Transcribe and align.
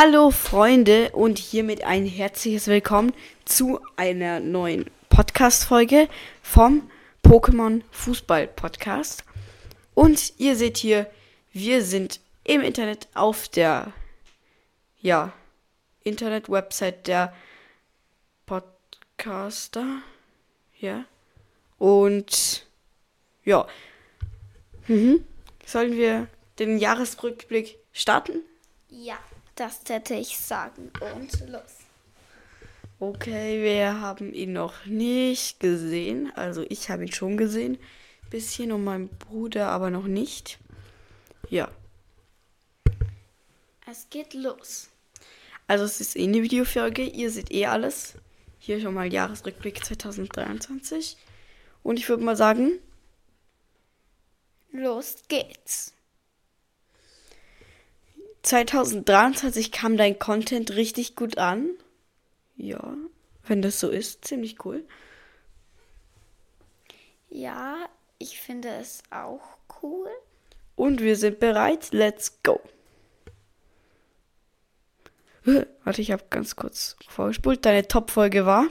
Hallo 0.00 0.30
Freunde 0.30 1.10
und 1.10 1.38
hiermit 1.38 1.82
ein 1.82 2.06
herzliches 2.06 2.68
Willkommen 2.68 3.12
zu 3.44 3.80
einer 3.96 4.38
neuen 4.38 4.88
Podcast-Folge 5.08 6.08
vom 6.40 6.88
Pokémon 7.24 7.82
Fußball 7.90 8.46
Podcast. 8.46 9.24
Und 9.94 10.34
ihr 10.38 10.54
seht 10.54 10.76
hier, 10.76 11.10
wir 11.52 11.82
sind 11.82 12.20
im 12.44 12.60
Internet 12.60 13.08
auf 13.14 13.48
der, 13.48 13.92
ja, 15.00 15.32
Internet-Website 16.04 17.08
der 17.08 17.34
Podcaster. 18.46 20.02
Ja. 20.78 21.06
Und, 21.76 22.68
ja. 23.44 23.66
Mhm. 24.86 25.24
Sollen 25.66 25.96
wir 25.96 26.28
den 26.60 26.78
Jahresrückblick 26.78 27.78
starten? 27.92 28.44
Ja. 28.90 29.18
Das 29.58 29.80
hätte 29.88 30.14
ich 30.14 30.38
sagen. 30.38 30.92
Und 31.00 31.48
los. 31.48 31.78
Okay, 33.00 33.60
wir 33.60 34.00
haben 34.00 34.32
ihn 34.32 34.52
noch 34.52 34.86
nicht 34.86 35.58
gesehen. 35.58 36.30
Also 36.36 36.64
ich 36.68 36.90
habe 36.90 37.04
ihn 37.04 37.12
schon 37.12 37.36
gesehen. 37.36 37.76
Bisschen 38.30 38.70
und 38.70 38.84
mein 38.84 39.08
Bruder 39.08 39.66
aber 39.70 39.90
noch 39.90 40.06
nicht. 40.06 40.60
Ja. 41.50 41.72
Es 43.84 44.06
geht 44.10 44.32
los. 44.34 44.90
Also 45.66 45.84
es 45.84 46.00
ist 46.00 46.14
eh 46.14 46.22
eine 46.22 46.40
Videofolge. 46.44 47.02
Ihr 47.02 47.32
seht 47.32 47.50
eh 47.50 47.66
alles. 47.66 48.14
Hier 48.60 48.80
schon 48.80 48.94
mal 48.94 49.12
Jahresrückblick 49.12 49.84
2023. 49.84 51.16
Und 51.82 51.98
ich 51.98 52.08
würde 52.08 52.22
mal 52.22 52.36
sagen. 52.36 52.78
Los 54.70 55.16
geht's. 55.26 55.94
2023 58.42 59.72
kam 59.72 59.96
dein 59.96 60.18
Content 60.18 60.72
richtig 60.72 61.16
gut 61.16 61.38
an. 61.38 61.70
Ja, 62.56 62.94
wenn 63.46 63.62
das 63.62 63.80
so 63.80 63.88
ist, 63.88 64.24
ziemlich 64.24 64.64
cool. 64.64 64.84
Ja, 67.30 67.88
ich 68.18 68.40
finde 68.40 68.68
es 68.68 69.02
auch 69.10 69.58
cool. 69.82 70.08
Und 70.76 71.00
wir 71.00 71.16
sind 71.16 71.40
bereit. 71.40 71.88
Let's 71.92 72.42
go. 72.42 72.60
Warte, 75.84 76.02
ich 76.02 76.12
habe 76.12 76.24
ganz 76.30 76.56
kurz 76.56 76.96
vorgespult. 77.08 77.64
Deine 77.64 77.86
Top-Folge 77.86 78.44
war? 78.44 78.66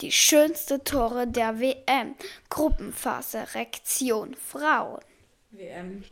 Die 0.00 0.12
schönste 0.12 0.82
Tore 0.84 1.26
der 1.26 1.60
WM. 1.60 2.14
Gruppenphase, 2.48 3.54
Rektion, 3.54 4.34
Frauen. 4.34 5.00
WM, 5.52 6.02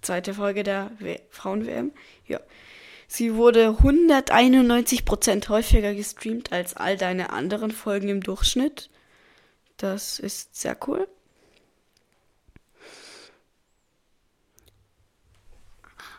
zweite 0.00 0.34
Folge 0.34 0.64
der 0.64 0.90
Frauen-WM. 1.30 1.92
Ja. 2.26 2.40
Sie 3.06 3.34
wurde 3.34 3.76
191% 3.80 5.48
häufiger 5.48 5.94
gestreamt 5.94 6.50
als 6.50 6.74
all 6.74 6.96
deine 6.96 7.30
anderen 7.30 7.70
Folgen 7.70 8.08
im 8.08 8.22
Durchschnitt. 8.22 8.90
Das 9.76 10.18
ist 10.18 10.56
sehr 10.56 10.76
cool. 10.86 11.06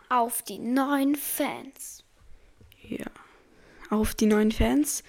Auf 0.08 0.42
die 0.42 0.58
neuen 0.58 1.16
Fans. 1.16 2.04
Ja. 2.82 3.06
Auf 3.90 4.14
die 4.14 4.26
neuen 4.26 4.52
Fans. 4.52 5.02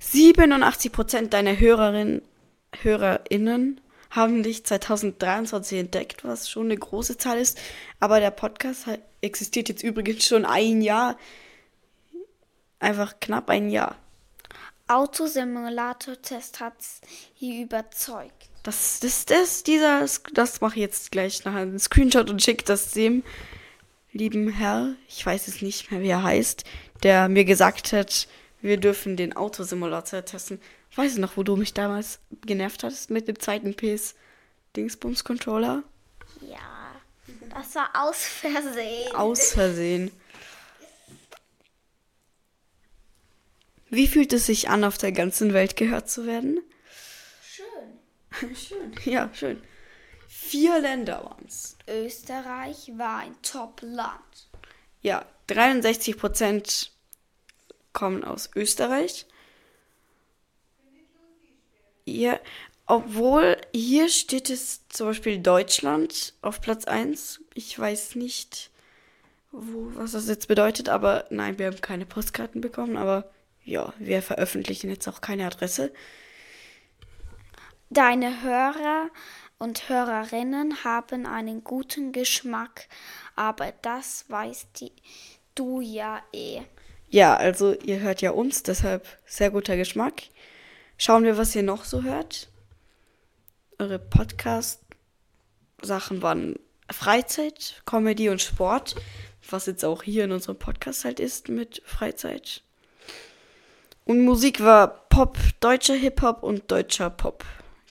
87% 0.00 1.28
deiner 1.28 1.58
Hörerinnen, 1.58 2.22
HörerInnen 2.82 3.80
haben 4.12 4.42
dich 4.42 4.64
2023 4.64 5.78
entdeckt, 5.78 6.24
was 6.24 6.48
schon 6.48 6.66
eine 6.66 6.76
große 6.76 7.16
Zahl 7.16 7.38
ist. 7.38 7.58
Aber 7.98 8.20
der 8.20 8.30
Podcast 8.30 8.84
existiert 9.22 9.70
jetzt 9.70 9.82
übrigens 9.82 10.26
schon 10.26 10.44
ein 10.44 10.82
Jahr. 10.82 11.16
Einfach 12.78 13.18
knapp 13.20 13.48
ein 13.48 13.70
Jahr. 13.70 13.96
Autosimulator-Test 14.86 16.60
hat 16.60 16.74
sie 17.38 17.62
überzeugt. 17.62 18.50
Das, 18.62 19.00
das, 19.00 19.24
das, 19.24 19.62
dieser, 19.62 20.06
das 20.34 20.60
mache 20.60 20.74
ich 20.74 20.82
jetzt 20.82 21.10
gleich 21.10 21.44
nachher 21.44 21.60
einen 21.60 21.78
Screenshot 21.78 22.28
und 22.28 22.42
schicke 22.42 22.64
das 22.64 22.90
dem 22.90 23.24
lieben 24.12 24.50
Herr, 24.50 24.94
ich 25.08 25.24
weiß 25.24 25.48
es 25.48 25.62
nicht 25.62 25.90
mehr, 25.90 26.02
wie 26.02 26.10
er 26.10 26.22
heißt, 26.22 26.64
der 27.02 27.28
mir 27.28 27.46
gesagt 27.46 27.92
hat, 27.92 28.28
wir 28.62 28.78
dürfen 28.78 29.16
den 29.16 29.36
Autosimulator 29.36 30.24
testen. 30.24 30.60
Weißt 30.94 31.16
du 31.16 31.20
noch, 31.20 31.36
wo 31.36 31.42
du 31.42 31.56
mich 31.56 31.74
damals 31.74 32.20
genervt 32.46 32.84
hattest 32.84 33.10
mit 33.10 33.28
dem 33.28 33.38
zweiten 33.38 33.74
PS 33.74 34.14
Dingsbums 34.76 35.24
Controller? 35.24 35.82
Ja, 36.40 36.92
das 37.50 37.74
war 37.74 37.90
aus 37.94 38.24
Versehen. 38.24 39.14
Aus 39.14 39.52
Versehen. 39.52 40.10
Wie 43.90 44.06
fühlt 44.06 44.32
es 44.32 44.46
sich 44.46 44.70
an, 44.70 44.84
auf 44.84 44.96
der 44.96 45.12
ganzen 45.12 45.52
Welt 45.52 45.76
gehört 45.76 46.08
zu 46.08 46.26
werden? 46.26 46.62
Schön. 47.44 48.54
schön. 48.56 48.94
Ja, 49.04 49.28
schön. 49.34 49.62
Vier 50.28 50.80
Länder 50.80 51.24
waren 51.24 51.44
es. 51.46 51.76
Österreich 51.86 52.92
war 52.96 53.18
ein 53.18 53.34
Top-Land. 53.42 54.48
Ja, 55.02 55.26
63 55.48 56.16
Prozent 56.16 56.92
kommen 57.92 58.24
aus 58.24 58.50
Österreich. 58.54 59.26
Ja, 62.04 62.38
obwohl 62.86 63.56
hier 63.74 64.08
steht 64.08 64.50
es 64.50 64.86
zum 64.88 65.08
Beispiel 65.08 65.38
Deutschland 65.38 66.34
auf 66.42 66.60
Platz 66.60 66.84
1. 66.84 67.40
Ich 67.54 67.78
weiß 67.78 68.16
nicht, 68.16 68.70
wo, 69.52 69.92
was 69.94 70.12
das 70.12 70.28
jetzt 70.28 70.48
bedeutet, 70.48 70.88
aber 70.88 71.26
nein, 71.30 71.58
wir 71.58 71.66
haben 71.66 71.80
keine 71.80 72.06
Postkarten 72.06 72.60
bekommen, 72.60 72.96
aber 72.96 73.30
ja, 73.64 73.92
wir 73.98 74.22
veröffentlichen 74.22 74.90
jetzt 74.90 75.06
auch 75.08 75.20
keine 75.20 75.46
Adresse. 75.46 75.92
Deine 77.90 78.42
Hörer 78.42 79.10
und 79.58 79.88
Hörerinnen 79.88 80.82
haben 80.82 81.26
einen 81.26 81.62
guten 81.62 82.10
Geschmack, 82.10 82.88
aber 83.36 83.72
das 83.82 84.24
weißt 84.28 84.80
die, 84.80 84.92
du 85.54 85.80
ja 85.80 86.20
eh. 86.32 86.62
Ja, 87.12 87.36
also 87.36 87.74
ihr 87.74 88.00
hört 88.00 88.22
ja 88.22 88.30
uns, 88.30 88.62
deshalb 88.62 89.06
sehr 89.26 89.50
guter 89.50 89.76
Geschmack. 89.76 90.22
Schauen 90.96 91.24
wir, 91.24 91.36
was 91.36 91.54
ihr 91.54 91.62
noch 91.62 91.84
so 91.84 92.04
hört. 92.04 92.48
Eure 93.78 93.98
Podcast-Sachen 93.98 96.22
waren 96.22 96.58
Freizeit, 96.90 97.82
Comedy 97.84 98.30
und 98.30 98.40
Sport, 98.40 98.94
was 99.50 99.66
jetzt 99.66 99.84
auch 99.84 100.02
hier 100.02 100.24
in 100.24 100.32
unserem 100.32 100.58
Podcast 100.58 101.04
halt 101.04 101.20
ist 101.20 101.50
mit 101.50 101.82
Freizeit. 101.84 102.62
Und 104.06 104.24
Musik 104.24 104.64
war 104.64 105.06
Pop, 105.10 105.36
deutscher 105.60 105.92
Hip-Hop 105.92 106.42
und 106.42 106.70
deutscher 106.70 107.10
Pop. 107.10 107.44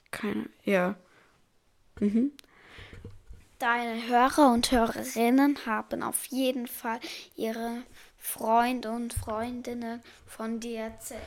Keine, 0.10 0.50
ja. 0.66 0.96
Mhm. 2.00 2.32
Deine 3.60 4.08
Hörer 4.08 4.52
und 4.52 4.72
Hörerinnen 4.72 5.60
haben 5.68 6.02
auf 6.02 6.26
jeden 6.26 6.66
Fall 6.66 7.00
ihre 7.36 7.84
Freunde 8.22 8.92
und 8.92 9.14
Freundinnen 9.14 10.02
von 10.28 10.60
dir 10.60 10.80
erzählt. 10.82 11.22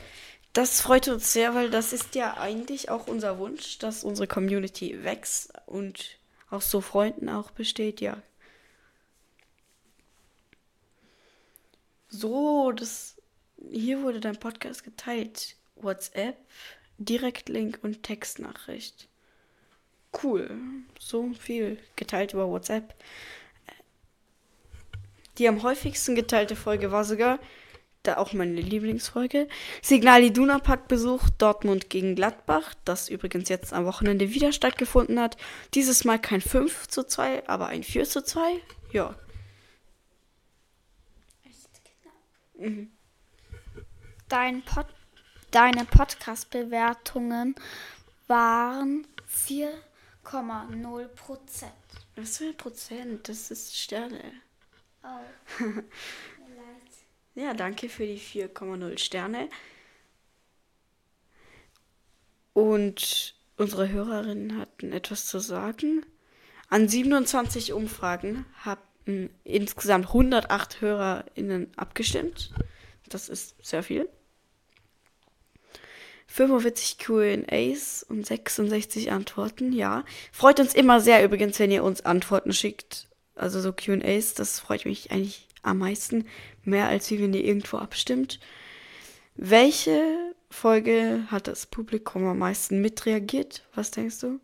Das 0.53 0.79
freut 0.79 1.09
uns 1.09 1.33
sehr, 1.33 1.53
weil 1.53 1.69
das 1.69 1.91
ist 1.91 2.15
ja 2.15 2.37
eigentlich 2.37 2.89
auch 2.89 3.07
unser 3.07 3.37
Wunsch, 3.37 3.77
dass 3.77 4.05
unsere 4.05 4.25
Community 4.25 5.03
wächst 5.03 5.53
und 5.65 6.17
aus 6.49 6.71
so 6.71 6.79
Freunden 6.79 7.27
auch 7.27 7.51
besteht, 7.51 7.99
ja. 7.99 8.21
So, 12.07 12.71
das 12.71 13.17
hier 13.69 14.01
wurde 14.01 14.21
dein 14.21 14.39
Podcast 14.39 14.85
geteilt. 14.85 15.57
WhatsApp, 15.75 16.37
Direktlink 16.97 17.79
und 17.81 18.03
Textnachricht. 18.03 19.09
Cool. 20.23 20.49
So 20.97 21.33
viel 21.33 21.77
geteilt 21.97 22.31
über 22.31 22.47
WhatsApp. 22.47 22.95
Die 25.37 25.47
am 25.47 25.63
häufigsten 25.63 26.15
geteilte 26.15 26.55
Folge 26.55 26.91
war 26.91 27.03
sogar 27.03 27.39
da 28.07 28.17
auch 28.17 28.33
meine 28.33 28.61
Lieblingsfolge. 28.61 29.47
Signal 29.81 30.23
Iduna 30.23 30.59
Park 30.59 30.87
besucht 30.87 31.33
Dortmund 31.39 31.89
gegen 31.89 32.15
Gladbach, 32.15 32.73
das 32.85 33.09
übrigens 33.09 33.49
jetzt 33.49 33.73
am 33.73 33.85
Wochenende 33.85 34.31
wieder 34.31 34.51
stattgefunden 34.51 35.19
hat. 35.19 35.37
Dieses 35.73 36.05
Mal 36.05 36.19
kein 36.19 36.41
5 36.41 36.87
zu 36.87 37.03
2, 37.03 37.47
aber 37.47 37.67
ein 37.67 37.83
4 37.83 38.05
zu 38.05 38.23
2. 38.23 38.41
Ja. 38.91 39.15
Mhm. 42.57 42.91
Dein 44.29 44.63
Pod 44.63 44.87
deine 45.51 45.85
Podcast-Bewertungen 45.85 47.55
waren 48.27 49.07
4,0 49.29 51.07
Prozent. 51.09 51.71
Was 52.15 52.37
für 52.37 52.45
ein 52.45 52.57
Prozent? 52.57 53.29
Das 53.29 53.51
ist 53.51 53.77
Sterne. 53.77 54.33
Oh. 55.05 55.63
Ja, 57.37 57.53
danke 57.53 57.89
für 57.89 58.07
die 58.07 58.17
4,0 58.17 58.97
Sterne. 58.97 59.49
Und 62.53 63.35
unsere 63.57 63.89
Hörerinnen 63.89 64.57
hatten 64.57 64.93
etwas 64.93 65.27
zu 65.27 65.39
sagen. 65.39 66.05
An 66.69 66.87
27 66.87 67.73
Umfragen 67.73 68.45
hab, 68.63 68.79
mh, 69.05 69.27
insgesamt 69.43 70.07
108 70.07 70.79
HörerInnen 70.79 71.73
abgestimmt. 71.75 72.51
Das 73.09 73.27
ist 73.27 73.55
sehr 73.61 73.83
viel. 73.83 74.07
45 76.27 76.97
QAs 76.97 78.03
und 78.07 78.25
66 78.25 79.11
Antworten, 79.11 79.73
ja. 79.73 80.05
Freut 80.31 80.61
uns 80.61 80.73
immer 80.73 81.01
sehr 81.01 81.23
übrigens, 81.23 81.59
wenn 81.59 81.71
ihr 81.71 81.83
uns 81.83 82.05
Antworten 82.05 82.53
schickt. 82.53 83.07
Also 83.35 83.59
so 83.61 83.73
QAs, 83.73 84.33
das 84.33 84.59
freut 84.59 84.85
mich 84.85 85.11
eigentlich 85.11 85.47
am 85.61 85.79
meisten. 85.79 86.25
Mehr 86.63 86.87
als 86.87 87.11
wie 87.11 87.21
wenn 87.21 87.33
ihr 87.33 87.43
irgendwo 87.43 87.77
abstimmt. 87.77 88.39
Welche 89.35 90.33
Folge 90.49 91.25
hat 91.29 91.47
das 91.47 91.65
Publikum 91.65 92.25
am 92.25 92.37
meisten 92.39 92.81
mitreagiert? 92.81 93.63
Was 93.75 93.91
denkst 93.91 94.19
du? 94.19 94.39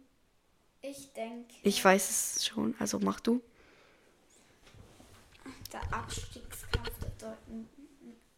Ich 0.81 1.11
denke, 1.13 1.53
Ich 1.63 1.83
weiß 1.83 2.09
es 2.09 2.45
schon, 2.45 2.75
also 2.79 2.99
mach 2.99 3.19
du. 3.19 3.41
der 5.71 5.81
Abstiegskampf 5.94 6.91
der 7.21 7.37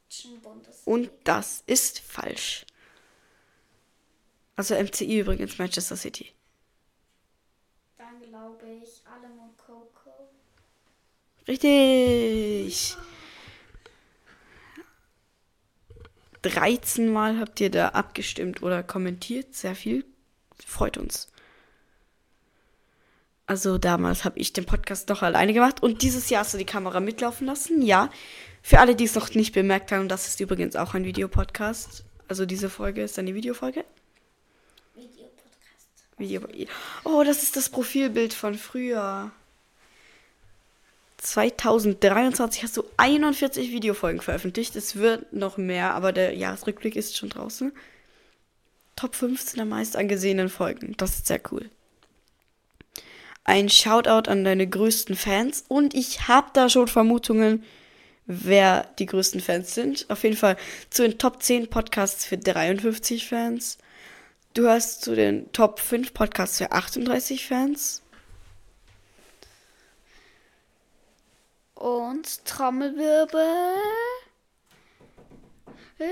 deutschen 0.07 0.39
Bundesliga. 0.41 0.91
Und 0.91 1.09
das 1.23 1.63
ist 1.65 1.99
falsch. 1.99 2.65
Also 4.56 4.75
MCI 4.75 5.19
übrigens 5.21 5.57
Manchester 5.57 5.95
City. 5.97 6.31
Glaube 8.33 8.65
ich 8.81 9.03
Allem 9.06 9.38
und 9.38 9.56
Coco. 9.59 10.31
Richtig. 11.47 12.97
13 16.41 17.13
Mal 17.13 17.39
habt 17.39 17.62
ihr 17.62 17.69
da 17.69 17.89
abgestimmt 17.89 18.63
oder 18.63 18.81
kommentiert. 18.81 19.53
Sehr 19.53 19.75
viel. 19.75 20.03
Freut 20.65 20.97
uns. 20.97 21.27
Also 23.45 23.77
damals 23.77 24.25
habe 24.25 24.39
ich 24.39 24.51
den 24.51 24.65
Podcast 24.65 25.12
doch 25.12 25.21
alleine 25.21 25.53
gemacht 25.53 25.83
und 25.83 26.01
dieses 26.01 26.31
Jahr 26.31 26.41
hast 26.41 26.56
du 26.56 26.57
die 26.57 26.65
Kamera 26.65 27.01
mitlaufen 27.01 27.45
lassen. 27.45 27.83
Ja. 27.83 28.09
Für 28.63 28.80
alle, 28.80 28.95
die 28.95 29.03
es 29.03 29.13
noch 29.13 29.30
nicht 29.35 29.53
bemerkt 29.53 29.91
haben, 29.91 30.09
das 30.09 30.27
ist 30.27 30.39
übrigens 30.39 30.75
auch 30.75 30.95
ein 30.95 31.06
Videopodcast. 31.06 32.03
Also 32.27 32.47
diese 32.47 32.71
Folge 32.71 33.03
ist 33.03 33.19
eine 33.19 33.35
Videofolge. 33.35 33.85
Video. 36.18 36.42
Oh, 37.04 37.24
das 37.24 37.44
ist 37.44 37.56
das 37.56 37.69
Profilbild 37.69 38.33
von 38.33 38.56
früher. 38.56 39.31
2023 41.18 42.63
hast 42.63 42.77
du 42.77 42.83
41 42.98 43.71
Videofolgen 43.71 44.21
veröffentlicht. 44.21 44.75
Es 44.75 44.98
wird 44.98 45.31
noch 45.31 45.57
mehr, 45.57 45.94
aber 45.94 46.12
der 46.12 46.36
Jahresrückblick 46.36 46.95
ist 46.95 47.18
schon 47.18 47.30
draußen. 47.30 47.71
Top 48.95 49.15
15 49.15 49.57
der 49.57 49.65
meist 49.65 49.95
angesehenen 49.95 50.50
Folgen. 50.50 50.95
Das 50.98 51.15
ist 51.15 51.27
sehr 51.27 51.39
cool. 51.51 51.69
Ein 53.45 53.69
Shoutout 53.69 54.30
an 54.30 54.44
deine 54.44 54.68
größten 54.68 55.16
Fans. 55.16 55.63
Und 55.68 55.94
ich 55.94 56.27
habe 56.27 56.48
da 56.54 56.69
schon 56.69 56.88
Vermutungen, 56.88 57.63
wer 58.25 58.88
die 59.00 59.06
größten 59.06 59.42
Fans 59.42 59.74
sind. 59.74 60.06
Auf 60.09 60.24
jeden 60.24 60.38
Fall 60.38 60.57
zu 60.89 61.04
den 61.04 61.18
Top 61.18 61.42
10 61.42 61.69
Podcasts 61.69 62.25
für 62.25 62.38
53 62.38 63.27
Fans. 63.27 63.77
Du 64.53 64.69
hast 64.69 65.01
zu 65.01 65.15
den 65.15 65.51
Top 65.51 65.79
5 65.79 66.13
Podcasts 66.13 66.59
für 66.59 66.71
38 66.71 67.47
Fans. 67.47 68.03
Und 71.73 72.45
Trommelwirbel. 72.45 73.73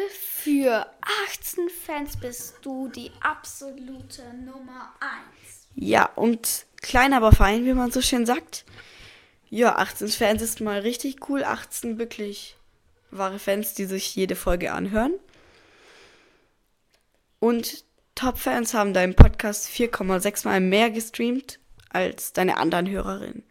Für 0.09 0.87
18 1.27 1.69
Fans 1.69 2.17
bist 2.17 2.55
du 2.63 2.87
die 2.87 3.11
absolute 3.19 4.23
Nummer 4.33 4.91
1. 4.99 5.67
Ja, 5.75 6.05
und 6.15 6.65
klein, 6.81 7.13
aber 7.13 7.33
fein, 7.33 7.65
wie 7.65 7.73
man 7.73 7.91
so 7.91 8.01
schön 8.01 8.25
sagt. 8.25 8.65
Ja, 9.51 9.75
18 9.75 10.07
Fans 10.07 10.41
ist 10.41 10.61
mal 10.61 10.79
richtig 10.79 11.29
cool. 11.29 11.43
18 11.43 11.99
wirklich 11.99 12.55
wahre 13.11 13.37
Fans, 13.37 13.75
die 13.75 13.85
sich 13.85 14.15
jede 14.15 14.35
Folge 14.35 14.71
anhören. 14.71 15.13
Und 17.39 17.83
Top-Fans 18.21 18.73
haben 18.75 18.93
deinen 18.93 19.15
Podcast 19.15 19.67
4,6 19.67 20.45
mal 20.45 20.61
mehr 20.61 20.91
gestreamt 20.91 21.57
als 21.89 22.33
deine 22.33 22.57
anderen 22.57 22.87
Hörerinnen. 22.87 23.41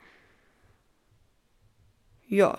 Ja, 2.28 2.56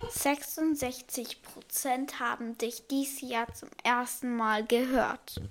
66% 0.00 2.14
haben 2.18 2.56
dich 2.56 2.84
dieses 2.90 3.20
Jahr 3.20 3.52
zum 3.52 3.68
ersten 3.84 4.34
Mal 4.34 4.64
gehört. 4.64 5.42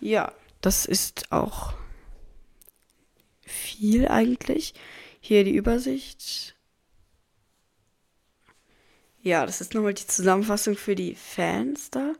Ja, 0.00 0.32
das 0.60 0.86
ist 0.86 1.30
auch 1.30 1.74
viel 3.42 4.08
eigentlich. 4.08 4.74
Hier 5.20 5.44
die 5.44 5.54
Übersicht. 5.54 6.56
Ja, 9.22 9.46
das 9.46 9.60
ist 9.60 9.74
nochmal 9.74 9.94
die 9.94 10.08
Zusammenfassung 10.08 10.76
für 10.76 10.96
die 10.96 11.14
Fans 11.14 11.90
da. 11.90 12.14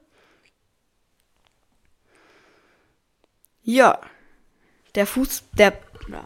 Ja, 3.63 4.01
der 4.95 5.07
Fuß, 5.07 5.45
der, 5.53 5.79
ja. 6.09 6.25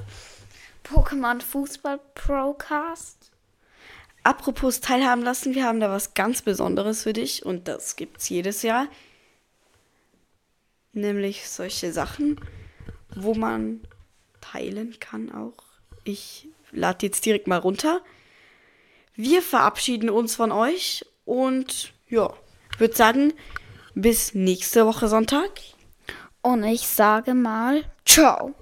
Pokémon 0.85 1.41
Fußball 1.41 1.99
Procast. 2.15 3.31
apropos 4.25 4.81
teilhaben 4.81 5.23
lassen, 5.23 5.55
wir 5.55 5.65
haben 5.65 5.81
da 5.81 5.91
was 5.91 6.15
ganz 6.15 6.43
Besonderes 6.43 7.03
für 7.03 7.13
dich 7.13 7.45
und 7.45 7.69
das 7.69 7.97
gibt's 7.97 8.29
jedes 8.29 8.63
Jahr. 8.63 8.87
Nämlich 10.93 11.49
solche 11.49 11.93
Sachen, 11.93 12.41
wo 13.15 13.35
man 13.35 13.81
teilen 14.41 14.99
kann 15.01 15.33
auch. 15.33 15.65
Ich 16.05 16.49
lade 16.71 17.07
jetzt 17.07 17.25
direkt 17.25 17.47
mal 17.47 17.59
runter. 17.59 18.01
Wir 19.15 19.43
verabschieden 19.43 20.11
uns 20.11 20.37
von 20.37 20.53
euch 20.53 21.05
und 21.25 21.93
ja, 22.09 22.33
würde 22.79 22.95
sagen, 22.95 23.33
bis 23.95 24.35
nächste 24.35 24.87
Woche 24.87 25.09
Sonntag. 25.09 25.51
Und 26.43 26.65
ich 26.65 26.87
sage 26.89 27.35
mal, 27.35 27.85
ciao. 28.05 28.55